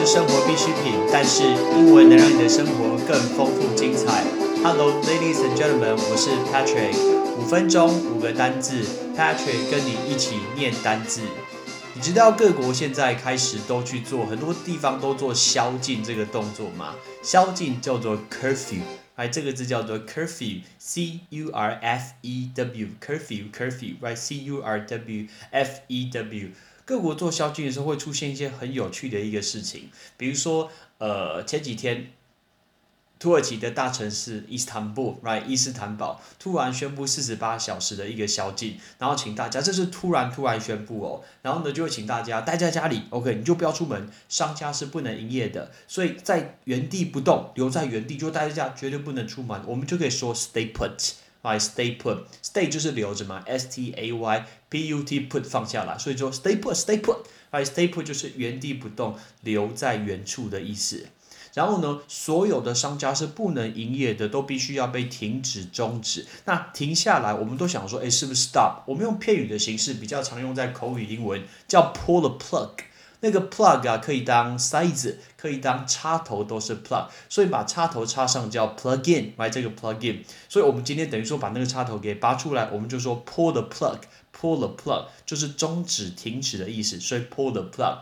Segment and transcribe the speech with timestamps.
[0.00, 1.42] 是生活必需品，但是
[1.76, 4.24] 英文能让你的生活更丰富精彩。
[4.64, 6.96] Hello, ladies and gentlemen，我是 Patrick。
[7.36, 8.82] 五分钟五个单字
[9.14, 11.20] ，Patrick 跟你一起念单字。
[11.92, 16.94] 你知道各国现在开始都去做，很多地方都做宵禁这个动作吗？
[17.22, 18.80] 宵禁叫做 curfew，
[19.16, 26.48] 哎，这个字叫做 curfew，c u r f e w，curfew，curfew，right，c u r w f e w。
[26.90, 30.68] 各国做宵禁的时候会出现一些很有趣的一个事情，比如说，
[30.98, 32.10] 呃，前几天。
[33.20, 57.00] 土耳其的大城市伊斯坦布，right，伊斯坦堡突然宣布四十八小时的一个宵禁，然后请大家，这是突然突然宣布哦，然后呢就会请大家待在家里，OK，你就不要出门，商家是不能营业的，所以在原地不动，留在原地就待在家，绝对不能出门，我们就可以说 stay put put，right，stay put，stay 就是留着嘛，s t a y p u t put 放下来，所以说 stay put，stay
[57.00, 57.18] put，
[57.50, 61.06] 哎，stay put 就是原地不动，留在原处的意思。
[61.52, 66.24] 然后呢，所有的商家是不能营业的，都必须要被停止终止。
[66.44, 68.82] 那停下来，我们都想说，哎，是不是 stop？
[68.86, 72.70] 我们用片语的形式，比较常用在口语英文，叫 pull the plug。
[73.20, 77.06] 那个 plug 啊，可以当塞子，可以当插头，都是 plug。
[77.28, 80.24] 所以把插头插上叫 plug in，来这个 plug in。
[80.48, 86.98] 所以我们今天等于说把那个插头给拔出来，我们就说 pull the plug，pull the plug 就是终止、停止的意思。
[86.98, 87.98] 所以 pull the plug。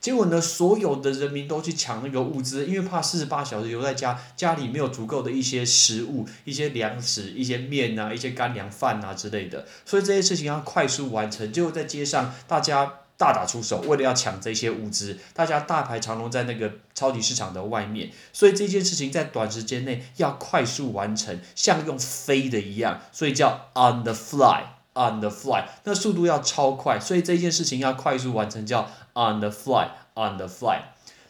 [0.00, 11.52] 结果呢，所有的人民都去抢那个物资，因为怕四十八小时留在家，家里没有足够的一些食物、一些粮食、一些面啊、一些干粮饭啊之类的，所以这些事情要快速完成。
[11.52, 18.10] 结果在街上，大家大打出手，为了要抢这些物资，大家大排长龙在那个超级市场的外面。
[18.32, 28.88] 所以这件事情在短时间内要快速完成，像用飞的一样，所以叫 on the fly，on the fly，那速度要超快，所以这件事情要快速完成，叫。
[29.14, 30.78] On the fly, on the fly。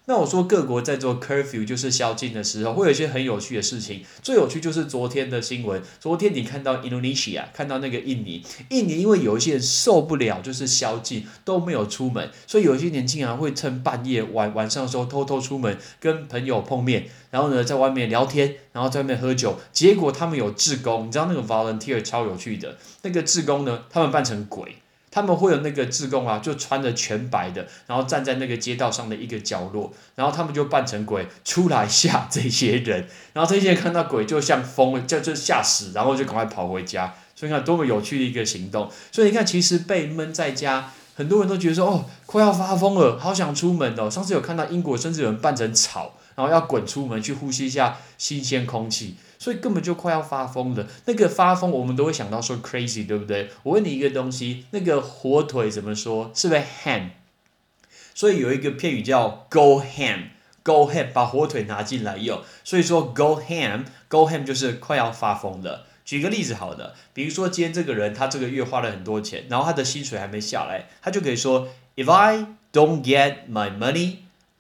[0.09, 4.03] 那我说各国在做 curfew 就是宵禁的时候，会有一些很有趣的事情。
[4.23, 5.83] 最有趣就是昨天的新闻。
[6.01, 19.61] 昨天你看到 Indonesia，看到那个印尼，印尼因为有一些人受不了，就是宵禁都没有出门，所以有一些年轻人会趁半夜晚晚上的时候偷偷出门跟朋友碰面，然后呢在外面聊天，然后在外面喝酒。
[19.75, 24.77] 结果他们有志工，你知道那个 volunteer 超有趣的，那个志工呢，他们扮成鬼。
[25.11, 37.15] 他们会有那个志工啊，就穿着全白的，然后站在那个街道上的一个角落，然后他们就扮成鬼出来吓这些人， 然后这些人看到鬼就像疯了，就就吓死，然后就赶快跑回家。
[37.35, 38.91] 所以你看多么有趣的一个行动。
[39.13, 44.11] 所以你看，其实被闷在家，很多人都觉得说，哦，快要发疯了，好想出门哦。
[44.11, 49.17] 上次有看到英国甚至有人扮成草，然后要滚出门去呼吸一下新鲜空气。
[49.41, 50.87] 所以根本就快要发疯了。
[51.07, 53.51] 那个发疯，我们都会想到说 crazy，对不对？
[53.65, 56.31] 我问你一个东西，那个火腿怎么说？
[56.33, 57.11] 是不是 ham？
[58.15, 62.43] 所以有一个片语叫 go ham，go ham，把火腿拿进来用。
[62.65, 65.87] 所以说 go ham，go ham 就是快要发疯了。
[66.05, 74.17] 举个例子，好的，比如说今天这个人他这个月花了很多钱，然后他的薪水还没下来，他就可以说 If I don't get my money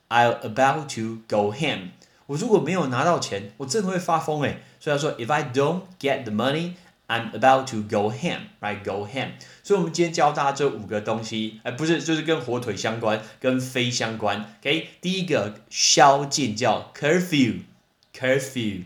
[0.09, 1.89] money，I'm about to go ham。
[2.27, 4.63] 我如果没有拿到钱，我真的会发疯诶。
[4.79, 6.73] 所以他说，If I don't get the money,
[7.07, 8.83] I'm about to go ham, right?
[8.83, 9.31] Go ham。
[9.61, 14.55] 所以我们今天教大家这五个东西，哎，不是，就是跟火腿相关，跟飞相关。
[14.61, 18.83] OK，第一个宵禁叫 curfew，curfew。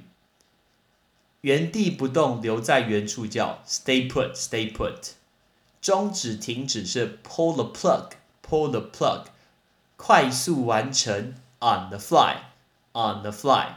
[1.41, 5.11] 原地不动，留在原处叫 stay put，stay put。
[5.79, 9.25] 终止、停止是 pull the plug，pull the plug。
[10.04, 13.76] 快速完成 on the fly，on the fly。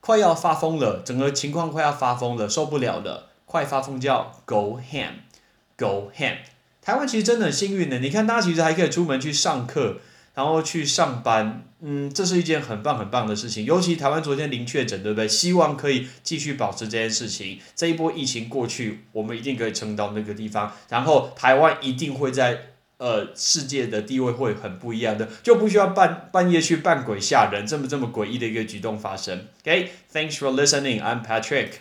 [0.00, 6.38] 快要发疯了，整个情况快要发疯了，受不了了，快发疯叫 go ham，go ham。
[6.82, 9.98] 台湾其实真的很幸运的，你看大家其实还可以出门去上课，
[10.34, 13.64] 然后去上班，嗯，这是一件很棒很棒的事情。
[13.64, 15.28] 尤其台湾昨天零确诊，对不对？
[15.28, 17.60] 希望可以继续保持这件事情。
[17.76, 22.62] 这一波疫情过去，我们一定可以撑到那个地方，然后台湾一定会在。
[23.00, 29.46] 呃，世界的地位会很不一样的，就不需要半半夜去扮鬼吓人，这么这么诡异的一个举动发生。
[29.62, 31.02] OK，Thanks for listening.
[31.02, 31.80] I'm Patrick.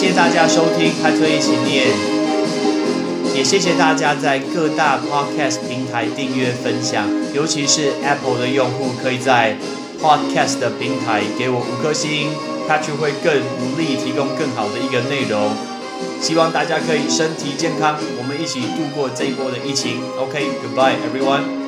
[0.00, 1.88] 谢谢大家收听，开车一起念。
[3.36, 9.58] 也谢谢大家在各大 podcast 平台订阅分享，尤其是 Apple 的用户，可以在
[10.00, 12.30] podcast 的平台给我五颗星
[12.66, 13.30] ，Patrick 会更
[13.60, 15.52] 努力提供更好的一个内容。
[16.18, 20.00] 希望大家可以身体健康，我们一起度过这一波的疫情。
[20.18, 21.59] OK，Goodbye everyone。